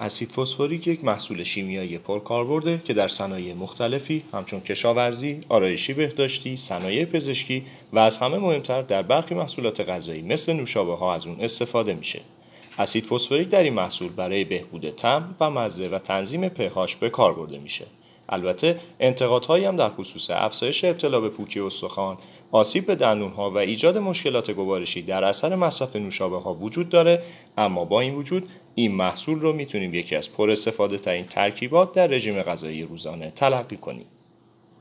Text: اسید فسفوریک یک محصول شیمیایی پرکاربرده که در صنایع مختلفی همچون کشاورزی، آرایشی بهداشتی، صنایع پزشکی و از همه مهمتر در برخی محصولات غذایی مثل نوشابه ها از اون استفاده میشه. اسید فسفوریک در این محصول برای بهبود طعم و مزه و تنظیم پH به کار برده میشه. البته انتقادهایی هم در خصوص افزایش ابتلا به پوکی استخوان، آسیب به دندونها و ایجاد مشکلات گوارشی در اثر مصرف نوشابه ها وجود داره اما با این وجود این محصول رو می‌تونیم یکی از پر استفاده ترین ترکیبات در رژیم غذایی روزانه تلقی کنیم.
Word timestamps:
اسید 0.00 0.30
فسفوریک 0.30 0.86
یک 0.86 1.04
محصول 1.04 1.42
شیمیایی 1.42 1.98
پرکاربرده 1.98 2.80
که 2.84 2.94
در 2.94 3.08
صنایع 3.08 3.54
مختلفی 3.54 4.22
همچون 4.32 4.60
کشاورزی، 4.60 5.40
آرایشی 5.48 5.92
بهداشتی، 5.92 6.56
صنایع 6.56 7.04
پزشکی 7.04 7.66
و 7.92 7.98
از 7.98 8.18
همه 8.18 8.38
مهمتر 8.38 8.82
در 8.82 9.02
برخی 9.02 9.34
محصولات 9.34 9.88
غذایی 9.88 10.22
مثل 10.22 10.52
نوشابه 10.52 10.96
ها 10.96 11.14
از 11.14 11.26
اون 11.26 11.40
استفاده 11.40 11.94
میشه. 11.94 12.20
اسید 12.78 13.04
فسفوریک 13.04 13.48
در 13.48 13.62
این 13.62 13.74
محصول 13.74 14.08
برای 14.08 14.44
بهبود 14.44 14.90
طعم 14.90 15.34
و 15.40 15.50
مزه 15.50 15.88
و 15.88 15.98
تنظیم 15.98 16.48
پH 16.48 16.94
به 17.00 17.10
کار 17.10 17.34
برده 17.34 17.58
میشه. 17.58 17.86
البته 18.30 18.80
انتقادهایی 19.00 19.64
هم 19.64 19.76
در 19.76 19.88
خصوص 19.88 20.30
افزایش 20.30 20.84
ابتلا 20.84 21.20
به 21.20 21.28
پوکی 21.28 21.60
استخوان، 21.60 22.18
آسیب 22.52 22.86
به 22.86 22.94
دندونها 22.94 23.50
و 23.50 23.58
ایجاد 23.58 23.98
مشکلات 23.98 24.50
گوارشی 24.50 25.02
در 25.02 25.24
اثر 25.24 25.54
مصرف 25.54 25.96
نوشابه 25.96 26.38
ها 26.38 26.54
وجود 26.54 26.88
داره 26.88 27.22
اما 27.58 27.84
با 27.84 28.00
این 28.00 28.14
وجود 28.14 28.48
این 28.74 28.94
محصول 28.94 29.40
رو 29.40 29.52
می‌تونیم 29.52 29.94
یکی 29.94 30.16
از 30.16 30.32
پر 30.32 30.50
استفاده 30.50 30.98
ترین 30.98 31.24
ترکیبات 31.24 31.92
در 31.92 32.06
رژیم 32.06 32.42
غذایی 32.42 32.82
روزانه 32.82 33.30
تلقی 33.30 33.76
کنیم. 33.76 34.06